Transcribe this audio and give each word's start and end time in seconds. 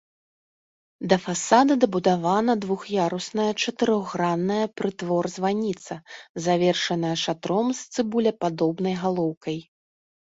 Да 1.11 1.17
фасада 1.25 1.73
дабудавана 1.81 2.53
двух'ярусная 2.63 3.45
чатырохгранная 3.65 4.63
прытвор-званіца, 4.81 5.93
завершаная 6.49 7.15
шатром 7.25 7.65
з 7.81 7.99
цыбулепадобнай 7.99 8.95
галоўкай. 9.05 9.57